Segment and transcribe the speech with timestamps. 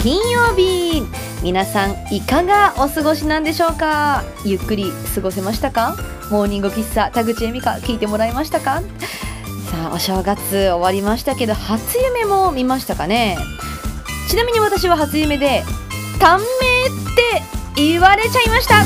[0.00, 1.02] 金曜日。
[1.42, 4.24] 皆さんいかがお過ごしなんでしょうか？
[4.44, 5.96] ゆっくり過ごせましたか？
[6.30, 8.80] モーニング喫茶田口恵美香聞いてもらいましたか？
[9.70, 13.38] さあお正月終わりましたけど初夢も見ましたかね？
[14.28, 15.62] ちなみに私は初夢で
[16.18, 16.48] 短命っ
[17.76, 18.84] て言われちゃいました。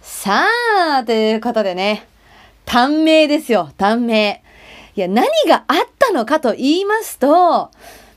[0.00, 0.44] さ
[0.98, 2.06] あということでね。
[2.64, 4.42] 短命ですよ短命。
[4.98, 7.70] いや何があったのかと言いますと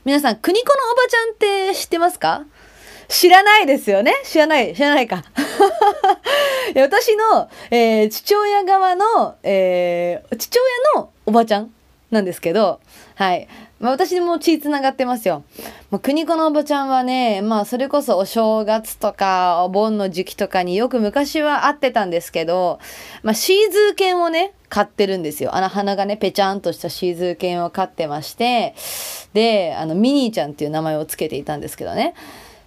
[0.04, 2.44] 皆さん国子のおばちゃんって知ってますか？
[3.06, 4.12] 知らないですよね？
[4.24, 5.22] 知らない知らないか。
[6.74, 10.58] いや私の、えー、父親側の、えー、父
[10.96, 11.72] 親のおばちゃん
[12.10, 12.80] なんですけど
[13.14, 13.46] はい。
[13.82, 15.42] まあ、私も血つながってますよ。
[15.90, 22.78] まあ、国子のおばちゃんはね、まあ、それこそお正月とか、お盆の時期とかによく昔は会ってたんですけど、
[23.24, 25.56] まあ、シーズー犬をね、飼ってるんですよ。
[25.56, 28.76] あの鼻がね、ぺちゃんとしたシーズー犬を飼ってまして、
[29.32, 32.14] で、あの、ミニーちゃんっていう名前をつけていたんですけどね。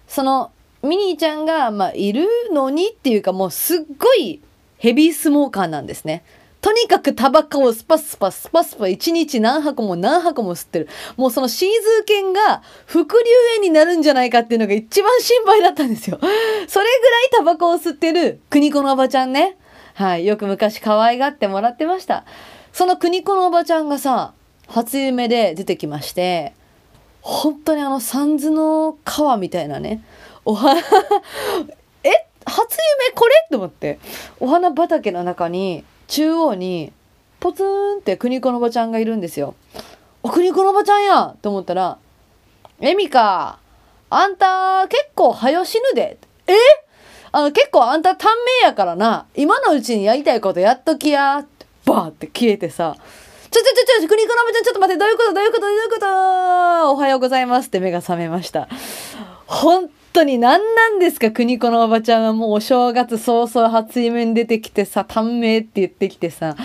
[0.06, 0.50] その、
[0.82, 4.42] ミニーちゃんが、まあ、いるのにっていうか、もうすっごい
[4.76, 6.24] ヘビースモーカーなんですね。
[6.66, 10.88] とにかくタバコをスパスパスパスパ一日何箱も何箱も吸ってる。
[11.16, 16.18] もうそのシーズー犬が副流煙になるんじゃないかっていうのが一番心配だったんですよ。
[16.18, 16.26] それ
[16.66, 16.86] ぐらい
[17.30, 19.56] タバコを吸ってる国子のおばちゃんね。
[19.94, 20.26] はい。
[20.26, 22.24] よく昔可愛がってもらってました。
[22.72, 24.32] その国子のおばちゃんがさ、
[24.66, 26.52] 初夢で出てきまして、
[27.20, 30.02] 本当にあの、三途の川みたいなね、
[30.44, 30.82] お花え
[32.44, 34.00] 初夢これって思って、
[34.40, 36.92] お花畑の中に、中央に
[37.40, 39.54] ポツンって国子のおばちゃんがいるんですよ。
[40.22, 41.98] あ、国子のおばちゃんやと思ったら、
[42.80, 43.58] エミカ、
[44.10, 46.18] あんた結構早死ぬで。
[46.46, 46.54] え？
[47.32, 48.30] あの結構あんた短
[48.62, 49.26] 命やからな。
[49.34, 51.44] 今のうちにやりたいことやっときや。
[51.84, 52.96] バーって消えてさ。
[53.50, 55.34] ちょちょちょちょ、国子のおばちゃんちょっと待って、どういうこと？
[55.34, 55.60] どういうこと？
[55.62, 56.92] どういうこと？
[56.92, 58.68] おはようございますって目が覚めました。
[59.46, 66.56] 本当に何なんですか国子のおばちゃんはもうお正月早々初夢に出てきてさ、短命って言ってきてさ、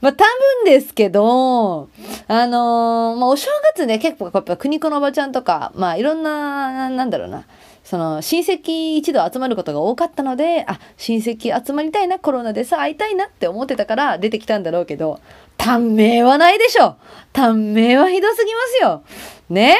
[0.00, 1.88] まあ多分ですけど、
[2.26, 7.44] あのー、まあお正月ね、結構やっぱ国子のおばちゃんとか、まあいろんな、なんだろうな、
[7.84, 15.20] その親戚一度集まることが多かったので、あ、親戚集まりたいな、コロナでさ、会いたいなって思ってたから出てきたんだろうけど、
[15.58, 16.96] 短命はないでしょ。
[17.32, 19.02] 短命はひどすぎますよ。
[19.48, 19.76] ね。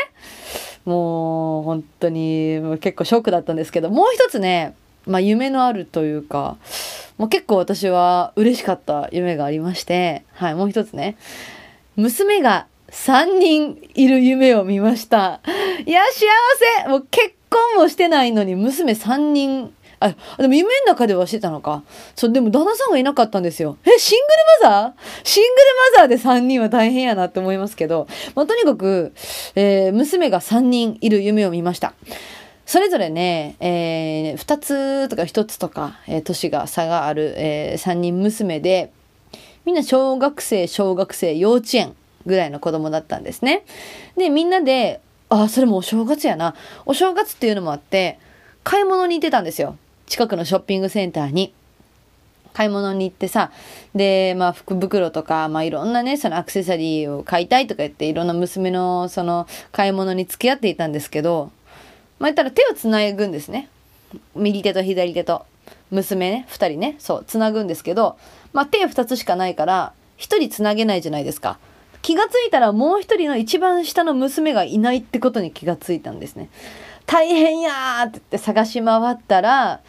[0.84, 4.74] もう本当に結構ショックだったんですけどもう一つね、
[5.06, 6.56] まあ、夢のあるというか
[7.18, 11.16] もう結構私は嬉しかった夢がありましてはいもう一つね
[11.96, 15.40] 娘が3人いる夢を見ました。
[15.86, 16.26] いや幸
[16.82, 16.88] せ。
[16.88, 21.82] もう結婚もしてないのに娘3人あ、でも夢の中ではしてたのか。
[22.16, 23.76] そう、でも旦那さんがいなかったんですよ。
[23.84, 24.92] え、シングルマザー？
[25.24, 29.12] シングルマザーで3人は大変やなって思いますけど、まあ、とにかく、
[29.54, 31.92] えー、娘が3人いる夢を見ました。
[32.64, 38.92] それぞれね、えー、2つとか1つとか、えー、年が差がある、えー、3人娘で、
[39.66, 41.94] みんな小学生、小学生、幼稚園
[42.24, 43.64] ぐらいの子供だったんですね。
[44.16, 46.54] で、みんなで、あ、それもお正月やな。
[46.86, 48.18] お正月っていうのもあって、
[48.62, 49.76] 買い物に行ってたんですよ。
[50.10, 51.54] 近くのショッピングセンターに
[52.52, 53.52] 買い物に行ってさ
[53.94, 61.52] でまあ福袋とか、まあ、いろんなねそのアクセサリーを買いたいとか言っていろんな娘のその買い物に付き合っていたんですけど
[62.18, 63.68] まあ言ったら手をつなぐんですね。
[64.34, 65.46] 右手と左手と。
[65.92, 68.18] 娘ね2人ねそうつなぐんですけど
[68.52, 71.58] まあ手2つしかないから1人つなげないじゃないですか。
[72.02, 76.48] 気がついたらもう1人の一番下の娘がいないってことに気がついたんですね。
[77.06, 79.80] 大変やーって言って探し回ったら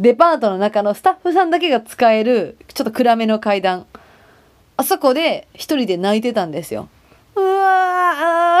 [0.00, 3.86] デパートの中のスタッフさんだけが使えるちょっと暗めの階段
[4.76, 6.88] あそこで一人で泣いてたんですよ。
[7.34, 8.60] うわ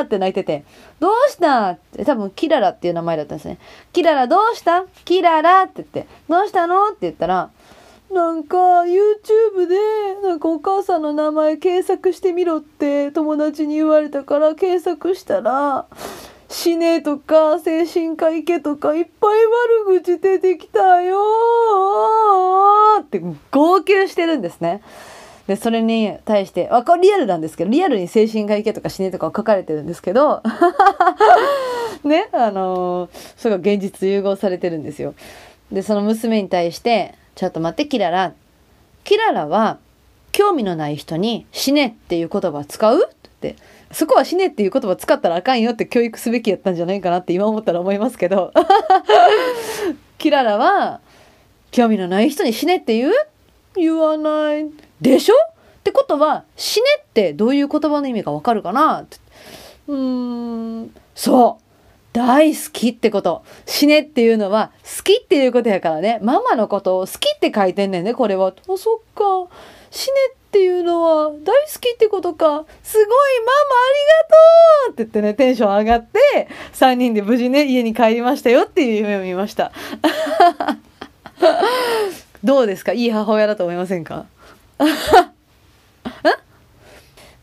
[0.00, 0.64] ーって泣いてて
[1.00, 3.58] 「どうした?」って多分キララっていう名前だったんですね
[3.92, 4.84] 「キララどうした？
[5.04, 7.50] キララ」って言って「どうしたの?」って言ったら
[8.10, 9.76] なんか YouTube で
[10.22, 15.86] なんかお母さんの名前検索してみろって友達に言われたから検索したら
[16.52, 19.40] 死ねとか精神科行けとかいっぱい
[19.86, 21.18] 悪口出てきたよ
[23.00, 24.82] って号泣してるんですね。
[25.46, 30.42] でそれに対してあこれリアルなんですけどリアルに精神科行けとか死ねとか書かれてるんですけど
[32.04, 35.14] ねあのー、それが現実融合されてるんですよ。
[35.72, 38.34] でその娘に対して「ちょっと待ってキララ」
[39.04, 39.78] キララは
[40.42, 43.08] 興味のない人に「死ね」っていう言葉使う？
[43.08, 43.54] って。
[43.92, 48.50] そこは死ねっていう言葉使ったらあかんよって教育すべきやったんじゃないかなって今思ったら思いますけど。
[50.18, 51.00] キララは
[51.70, 53.12] 興味のない人に死ねって言う
[53.76, 54.66] 言わない
[55.00, 55.34] でしょ？
[55.34, 59.18] ってことは死ねってどういう言葉の意味かわかるかなって。
[59.88, 61.62] うーんそう。
[62.14, 63.42] 大好きってこと。
[63.66, 66.18] 死ねっていうのは好きっていうことやからね。
[66.22, 68.48] ママのことを好きって書いてんねんねこれは。
[68.48, 69.24] あそっか。
[69.94, 71.42] 死ねっていうのは大好
[71.80, 72.62] きってことかすごいママあ
[74.88, 79.70] りがとうって言ってねテンション上がって3人で無事ね家に帰りましたよっていう夢を見ました
[82.42, 82.92] どうですか？
[82.92, 84.26] いい母親だと思いませんか？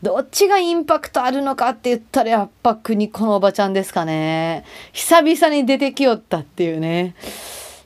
[0.02, 4.64] どっちがインパクトあるのかって言ったらやっぱ国子のおばちゃんですかね。
[4.92, 7.14] 久々に出てきよったっていうね。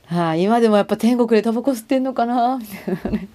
[0.07, 3.27] はあ、今でもやっぱ天国でタバコ吸ってんのかなみたいなね。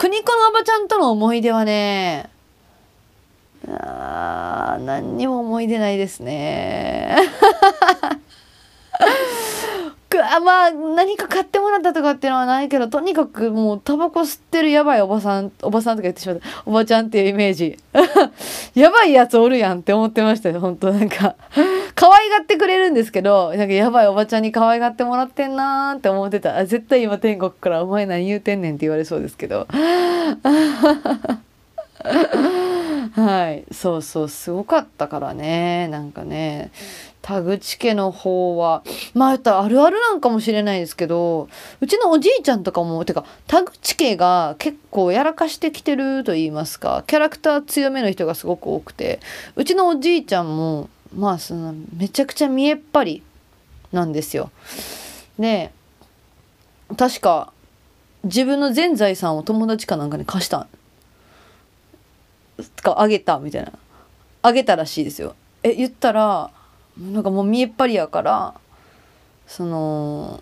[0.00, 2.30] 国子のおばちゃんとの思い出はね、
[3.68, 7.18] あ何にも思い出ないですね。
[10.32, 17.76] あまあ何か買ってもらったとかっていうのはないけどとにかくもうタバコ吸ってるやばいおばさんおばさんとか言ってしまったおばちゃんっていうイメージ。
[18.74, 20.92] やばいやつおるやんって思ってましたよ本当。
[20.92, 21.34] なんか
[21.96, 26.64] 可愛がってくれるんですけどなんかやばいおばちゃんに可愛がってもらってんなーって思ってた。
[26.64, 29.66] 絶対今天国から「お前何言うてんねん」って言われそうですけど。
[33.12, 33.64] はい。
[33.74, 34.28] そうそう。
[34.28, 35.88] すごかったからね。
[35.88, 36.70] なんかね。
[37.22, 38.82] 田口家の方は
[39.14, 41.48] まあったあるあるなんかもしれないですけど
[41.80, 49.20] うちのおじいちゃんとかもてか田口家が結構やらかしてきてると言いますかキャラクター強めの人がすごく多くて
[49.56, 53.22] うちのおじいちゃんもまあそのめちゃくちゃ見えっ張り
[53.92, 54.50] なんですよ。
[55.38, 55.72] で
[56.96, 57.52] 確か
[58.24, 60.66] 自分の全財産を友達かなんかに貸した
[62.82, 63.72] かあげたみたいな
[64.42, 65.34] あげたらしいですよ。
[65.62, 66.50] え言ったら
[66.98, 68.54] なんかもう見えっ張りやから
[69.50, 70.40] その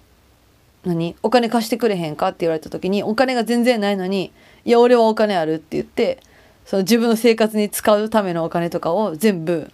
[0.85, 1.17] 何？
[1.23, 4.33] お金貸してくれへんかって言われた時にお金が全然ないのに
[4.67, 6.21] 「いや俺はお金ある」って言って
[6.67, 9.71] その自分の生活に使うためのお金とかを全部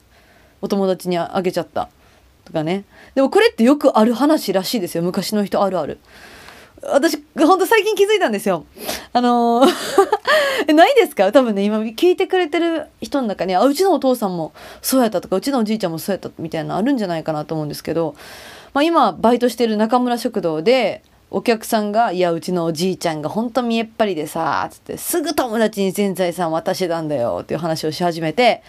[0.63, 1.89] お友達にあげちゃった。
[2.45, 2.85] とかね。
[3.15, 5.03] でもこれってよくある話らしいですよ。
[5.03, 5.99] 昔の人あるある。
[6.83, 8.67] 私ほんと最近気づいたんですよ。
[9.13, 9.69] あのー
[10.75, 11.33] ないですか？
[11.33, 14.53] 多分ね今聞いてくれてる人の中にあうちのお父さんも
[14.83, 18.15] そうやったとかうちのおじいちゃんもそうやったみたいなのあるんじゃないかなと思うんですけど、
[18.75, 28.63] まあ、今バイトしてる中村食堂でお客さんが「いやうちのおじいちゃんがほんと見えっ張りでさ」つってすぐ友達に全財産渡してたんだよっていう話をし始めて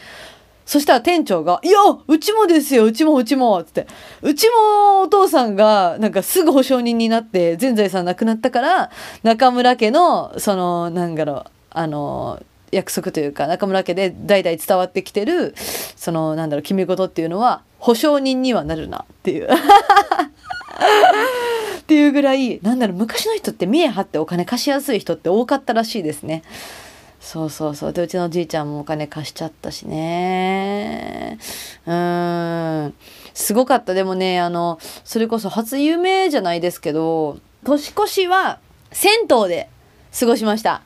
[0.66, 3.86] そしたら店長が、いや、うちもですよ、うちもうちも、つって。
[4.24, 8.90] うちもお父さんが、なんかすぐ保証人になって、全財産なくなったから、
[9.22, 12.42] 中村家の、その、なんだろう、あの、
[12.72, 15.54] 約束というか、中村家で代々伝わってきてる、
[15.96, 19.48] その、なんだろう、決め事っていうのは、保証人にはなるな、っていう。
[21.80, 26.44] っていうぐらい、なんだろう、昔の人って見え張ってお金貸しやすい人って多かったらしいですね。
[27.26, 27.94] そうそうそう。
[27.94, 31.40] でうちのじいちゃんもお金貸しちゃったしね。
[31.88, 32.94] うん。
[33.34, 33.96] すごかった。
[33.96, 38.60] でもねあのそれこそ初夢じゃないですけど年越しは
[38.92, 39.70] 銭湯で
[40.18, 40.84] 過ごしました。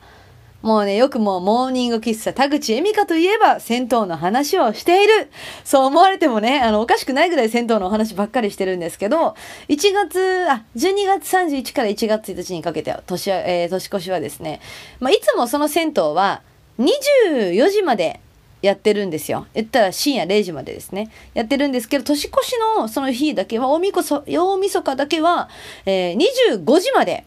[0.62, 5.30] もうね、よくもうモーニング喫茶田口恵美香といえば銭湯の話をしている。
[5.64, 9.34] そう思われてもね、あの、おかしくないぐらい銭湯のお話ばっかりしてるんですけど、
[9.68, 14.60] 1月、あ、12月31から1月1日にかけて年、えー、年越しはですね、
[14.98, 16.42] まあ、いつもその銭湯は
[16.78, 18.20] 24時まで
[18.60, 19.46] やってるんですよ。
[19.54, 21.10] 言ったら深夜0時までですね。
[21.32, 25.48] やってるんですけど、年越しのその日だけは、大みこそ、大晦日だけは、
[25.86, 26.18] えー、
[26.58, 27.24] 25時まで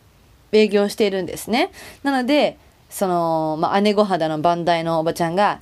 [0.52, 1.72] 営業しているんですね。
[2.04, 2.58] なので、
[2.94, 5.62] その、まあ、姉御肌の番台のおばちゃんが、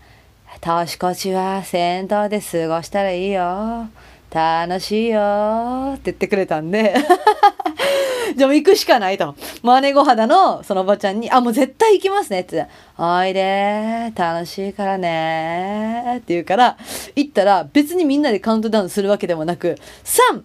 [0.60, 3.88] 年越しは銭湯で過ごしたらいいよ。
[4.30, 6.96] 楽しいよって言ってくれたんで
[8.36, 9.36] じゃあもう行くしかないと。
[9.62, 12.68] もう姉御肌のそのおばちゃんに、あ、もう絶対行きますねって。
[12.98, 16.78] おいで楽しいからねって言うから、
[17.16, 20.44] 行ったら別にみんなでカウントダウンするわけでもなく、3、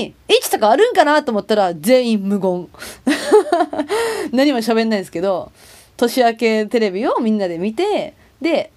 [0.00, 2.68] 2、1とかあるんかなと思ったら全員無言。
[4.32, 5.52] 何も喋んないんですけど、
[5.98, 8.72] 年明けテレビをみんなで見てで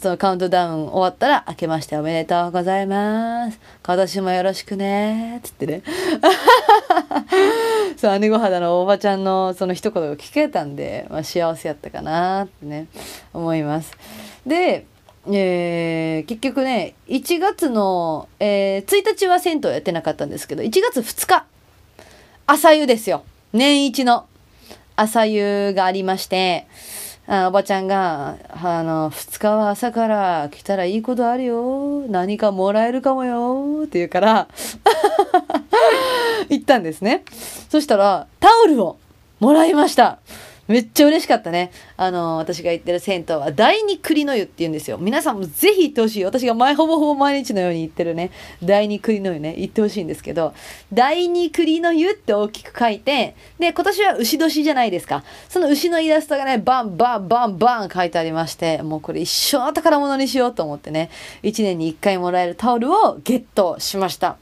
[0.00, 3.58] そのカウントダウン終わったら「明けましておめでとうございます。
[3.82, 5.82] 今年もよろしくね」っつってね。
[7.96, 12.88] そう姉御肌のおばちゃんのその一言が聞けたんで、まあ、幸せやったかなってね
[13.32, 13.92] 思います。
[14.46, 14.84] で
[15.28, 21.46] えー、結局ね1月の、えー、1日は銭湯やってなかったんですけど1月2日。
[22.48, 23.22] 朝湯ですよ。
[23.52, 24.26] 年一の。
[24.96, 26.66] 朝夕がありまして、
[27.28, 32.06] あおばちゃんが、あの、2日は朝から来たらいいことあるよ。
[32.08, 33.82] 何かもらえるかもよ。
[33.84, 34.48] って言うから
[36.48, 37.24] 行ったんですね。
[37.68, 38.96] そしたら、タオルを
[39.40, 40.18] もらいました。
[40.68, 41.70] めっちゃ嬉しかったね。
[41.96, 44.98] あの、私が行ってる銭湯は第二栗の湯って言うんですよ。
[44.98, 46.24] 皆さんもぜひ行ってほしい。
[46.24, 48.30] 私が前ほぼほぼ毎日のように行ってるね、
[48.62, 50.54] 第二栗の湯ね、行ってほしいんですけど、
[50.92, 55.22] 第二栗の湯って大きく書いて、で、今年は牛年じゃないですか。
[55.48, 61.10] その牛のイラストがね、バンバンバンバン書いてありまして、もうこれ一生の宝物にしようと思ってね、
[61.42, 64.36] 1年に1回もらえるタオルをゲットしました。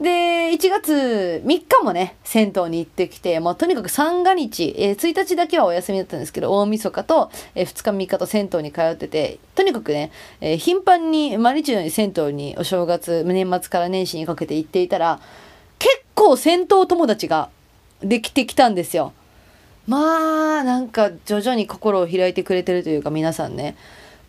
[0.00, 10.10] で、1月3日もね、銭湯に行ってきて、もうとにかく三が日、えー、1日だけはお休みだったんですけど、大晦日と、えー、2日3日と銭湯に通ってて、とにかくね、
[10.42, 15.18] えー、頻繁に毎日のように銭湯にお正月、年末から年始にかけて行っていたら、
[15.78, 17.48] 結構銭湯友達が
[18.02, 19.14] できてきたんですよ。
[19.86, 23.76] まあ、なんか徐々に心を開いてくれてるというか皆さんね、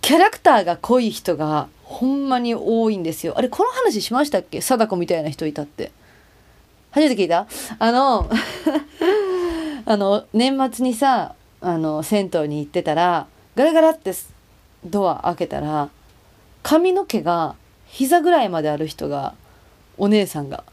[0.02, 3.34] キャラクターが濃い人がほんまに多いんですよ。
[3.38, 4.62] あれ、この話しましたっけ？
[4.62, 5.92] 貞子みたいな人いたって。
[6.92, 7.48] 初めて聞いた？
[7.80, 8.30] あの
[9.86, 14.14] あの、年末にさ、あの、銭湯に行ってたら、ガラガラって
[14.86, 15.90] ドア開けたら、
[16.64, 17.56] 髪の毛が
[17.88, 19.34] 膝ぐらいまである人が、
[19.98, 20.64] お姉さんが。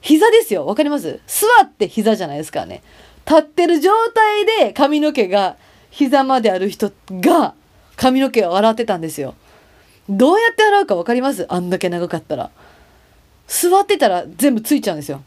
[0.00, 0.66] 膝ですよ。
[0.66, 1.20] わかります？
[1.26, 2.82] 座って膝じゃないですかね。
[3.26, 5.56] 立ってる状態で髪の毛が
[5.90, 7.54] 膝まである人が
[7.96, 9.34] 髪の毛を洗ってたんですよ。
[10.08, 11.46] どうやって洗うか分かります？
[11.48, 12.50] あんだけ長かったら。
[13.46, 15.22] 座ってたら全部ついちゃうんですよ。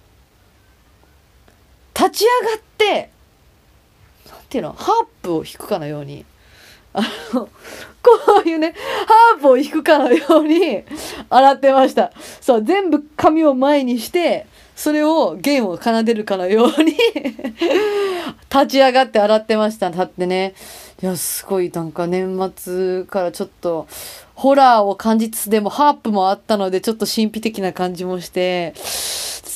[1.96, 3.10] 立ち上がって、
[4.30, 6.26] なんていうの、ハープを弾くかのように、
[6.94, 7.02] あ
[7.34, 8.76] の、こういうね、
[9.08, 10.84] ハープを弾くかのように
[11.30, 12.12] 洗ってました。
[12.42, 14.46] そう、全部髪を前にして、
[14.76, 16.96] それを弦を奏でるかのように
[18.54, 19.90] 立ち上がって洗ってました。
[19.90, 20.54] 立ってね。
[21.02, 23.88] いや、すごいなんか年末からちょっと
[24.34, 28.74] ホラーを感じつつでもハープもあったのでちょっと神秘的な感じもして、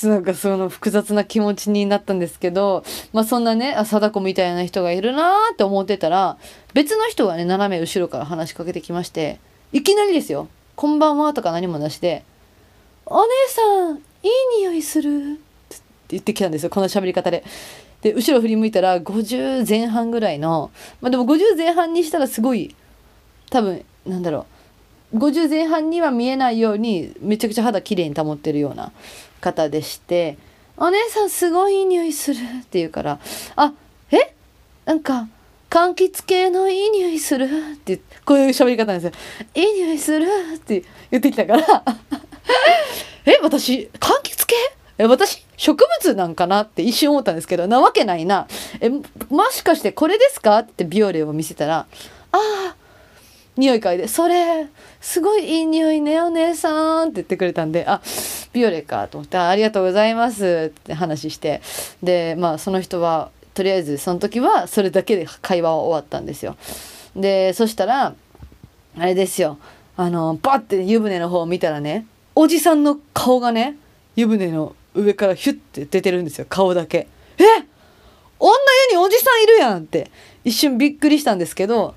[0.03, 6.37] なんかその複雑な気持ちになったんですけど、まあそんなね、あ、貞子みたいな人がいるなーって思ってたら、
[6.73, 9.39] 別の人がね、斜め後ろから話しかけてきまして、
[9.73, 12.23] いきなりですよ、こんばんはとか何もなしで、
[13.05, 15.35] お姉さん、いい匂いするっ
[15.69, 17.43] て言ってきたんですよ、この喋り方で。
[18.01, 22.75] で、後ろ振り向いたら50前半ぐらいの、まあでも50前半にしたらすごい、
[23.49, 24.45] 多分、なんだろ
[25.13, 28.91] う、50前半には見えないようにめちゃくちゃ肌きれいに保ってるような
[29.41, 30.37] 方でして
[30.77, 33.19] 「お姉さんすごいいい匂いする」って言うから
[33.57, 33.73] 「あ
[34.11, 34.33] え？
[34.85, 35.27] なんか
[35.69, 39.11] 柑橘系のいい匂いする」ってこういう喋り方なんですよ
[39.53, 41.83] 「いい匂いする」って言ってきたから。
[43.25, 44.55] え私柑橘系？
[44.97, 45.45] え私？
[45.61, 48.47] 植物なんかなって一瞬思ったんですけどなわけないな
[48.79, 49.03] えも
[49.51, 51.85] しかしてこれですかってビオレを見せたら
[52.33, 52.75] 「ああ
[53.57, 54.67] 匂い嗅いで「それ
[55.01, 58.01] すごいいい匂いねお姉さん」って言ってくれたんであ
[58.53, 61.61] ビオレかと思って「ありがとうございます」って話して
[62.01, 66.55] でまあその人はとりあえずその時はそれだけで会話は終わったんですよ。
[67.15, 68.15] でそしたら
[68.97, 69.59] あれですよ
[69.95, 73.75] あのバッて湯船の方を見たらねおじさんの顔がね
[74.15, 77.07] 湯船の上からヒュッて出てるんですよ顔だけ。
[77.37, 77.43] え？
[78.39, 78.51] 女
[78.91, 80.09] 湯におじさんいるやんって
[80.43, 81.93] 一瞬びっくりしたんですけど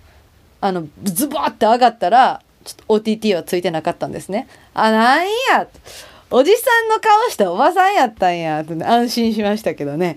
[0.60, 4.46] あのズバーって上がったらちょっと OTT はついてなかったんですね。
[4.74, 5.66] あなんや
[6.30, 10.16] おじさんの顔しておばさんやったんやって安心しましたけどね。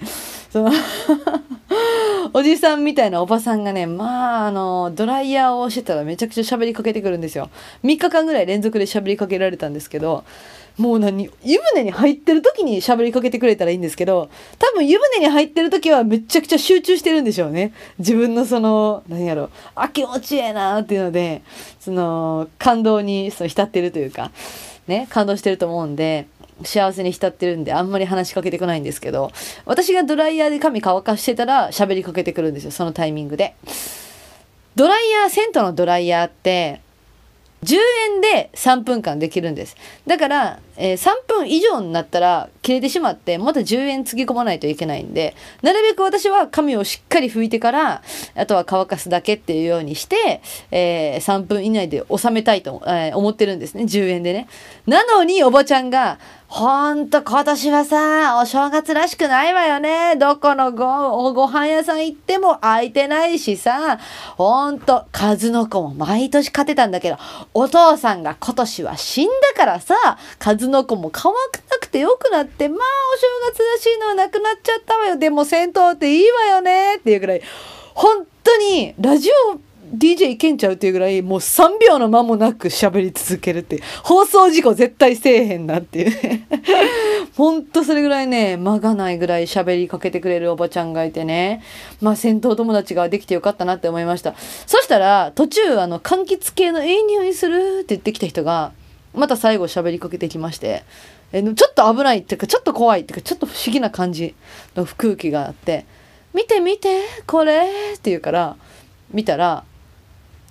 [0.52, 0.72] その
[2.34, 7.50] おじさんみたいなおばさんがね、まあ、あの、ドライヤーをしてたらめちゃくちゃ喋りかけてくるんですよ。
[7.84, 10.24] 3日間ぐらい連続で喋りかけられたんですけど、
[10.78, 21.42] もう何湯船に入ってる時に喋りかけてくれたらいいんですけど多分湯船に入ってる時はめちゃくちゃ集中してるんでしょうね自分のその何やろあ気持ちええなっていうので
[21.80, 24.32] その感動にその浸ってるというか
[24.88, 26.28] ね感動してると思うんで
[26.64, 29.32] 幸せに浸ってるんであんまり話しかけてこないんですけど
[29.66, 33.56] 私がドライヤーで髪乾かしてたら喋りかけてくるんですよそのタイミングで。
[34.76, 36.82] ドライヤー銭湯のドライヤーって
[37.64, 37.76] 10
[38.14, 39.76] 円で3分間できるんです。
[40.06, 48.02] だから、えー、3分以上になったら切れてしまってまた10円つぎ込まないといけないんでなるべく私は髪をしっかり拭いてから
[48.36, 50.42] あとは乾かすだけっていうようにして、
[50.72, 54.48] えー、3分以内で収めたいと、えー、思ってるんですね10円でね。
[54.86, 60.16] なのにおばちゃんがほんと今年はさ、お正月らしくないわよね。
[60.16, 64.00] どこのご、ご飯屋さん行っても空いてないしさ、
[64.38, 67.18] ほんと、数の子も毎年買ってたんだけど、
[67.54, 69.96] お父さんが今年は死んだからさ、
[70.40, 71.38] 数の子も乾か
[71.70, 75.18] なくてよくなって、まあお正月らしいのはなくなっちゃったわよ。
[75.18, 76.96] でも銭湯っていいわよね。
[76.98, 77.42] っていうぐらい、
[77.94, 79.60] 本当にラジオ
[79.96, 86.48] DJ いけんちゃうっていうぐらいもう3秒の間もなく喋り続けるって放送事故絶対せえへんなっていうね
[87.36, 91.64] ほんとそれぐらいね間がないぐらい喋りかけてくれるおばちゃんがいてね
[92.02, 98.74] まあ戦闘友達ができてよかったなって思いましたそしたら途中あの柑橘系のいい匂いするって言ってきた人が
[99.18, 100.84] また最後喋りかけてきまして
[101.34, 104.36] えちょっと危ないっていうかちょっと怖いっていうかちょっと不思議な感じ
[104.76, 105.86] の空気があって
[106.34, 108.56] 「見て見てこれ」って言うから
[109.12, 109.64] 見たら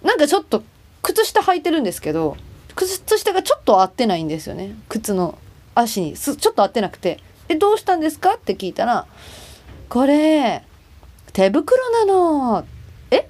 [0.03, 0.63] なんかちょっと
[1.03, 2.37] 靴下履いてるんですけど
[2.75, 4.75] 靴下がちょっと合ってないんですよね。
[4.89, 5.39] 靴の
[5.75, 9.07] 足にちょっと合ってなくて「えどうしたんですか?」って聞いたら
[9.89, 10.63] 「これ
[11.33, 12.65] 手袋なの」
[13.11, 13.29] え？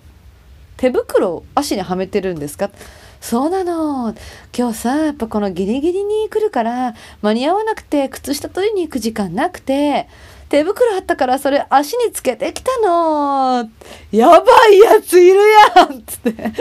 [0.77, 2.71] 手袋足にはめてるんですか？
[3.21, 4.15] そうなの。
[4.57, 10.09] 今日さやっぱこのギリギリに来るから間に合わなくて靴下取りに行く時間なくて
[10.49, 13.69] 手袋貼ったからそれ足につけてきたの。
[14.13, 15.41] やばいやついる
[15.77, 16.53] やんつって。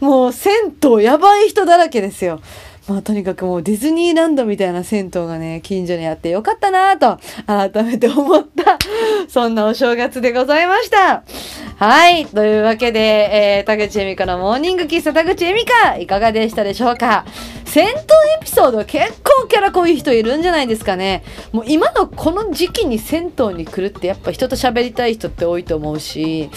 [0.00, 2.40] もう銭湯やばい人だらけですよ。
[2.90, 8.78] まあとにかくもうディズニーランドみたいな銭湯がね近所にあってよかったなと改めて思った
[9.30, 11.22] そんなお正月でございました。
[11.76, 17.24] はいというわけで、えー、田口恵美香のモーニング喫茶田口恵美香いかがでしたでしょうか？
[17.64, 17.94] 銭湯エ
[18.42, 21.22] ピソード結構キャラ濃い人いるんじゃないですかね。
[21.52, 26.50] もう今のこの時期に銭湯に来るってやっぱ人と喋りたい人って多いと思うし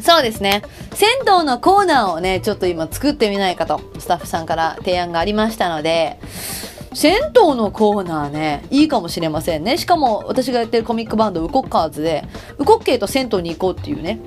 [0.00, 0.62] そうですね。
[0.94, 6.18] 銭湯のコーナーをね、ちょっと今作ってみないかと、スタッフさんから提案がありましたので、
[6.94, 9.76] 銭湯のコーナーね、いいかもしれませんね。
[9.76, 12.24] しかも、私がやってるコミックバンド、ウコッカーズで、
[12.58, 14.20] ウコッケイと銭湯に行こうっていうね、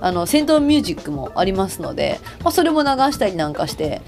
[0.00, 4.02] あの、銭湯ミュージックもありますので、まあ、それも流したりなんかして、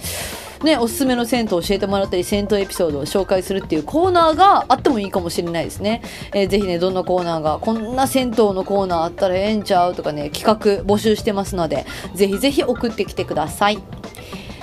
[0.62, 6.02] ね、おすすめの銭湯を教えてもらったり、銭湯エピソードを紹介するっていうコーナーがあってもいいかもしれないですね。
[6.34, 13.78] えー、ぜひね、どんなコーナーが、こんな銭湯のコーナーあったらええんちゃうとかね、企画募集してますので、ぜひぜひ送ってきてください。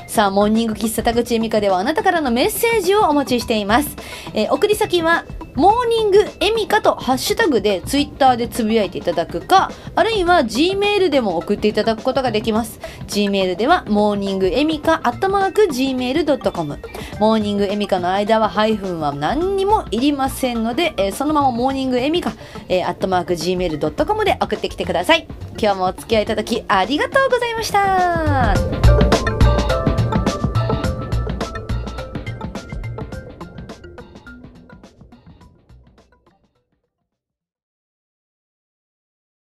[0.07, 3.89] さあ、モーニング喫茶田口恵美香ではあなたからのメッセージをお待ちしています。
[4.33, 5.25] えー、送り先は、
[5.57, 12.79] モーニングエミカとハッシュタグでツイッターでつぶやいていただくか、あるいは Gmail でも送っていただくことができます。
[13.07, 16.79] Gmail では、モーニングエミカアットマーク Gmail.com。
[17.19, 22.33] モーニングエミカの間はハイフンは何にもいりませんので、えー、そのままモーニングエミカ、ア
[22.69, 25.27] ットマーク Gmail.com で送ってきてください。
[25.59, 29.36] 今日もお付き合いいただきありがとうございました。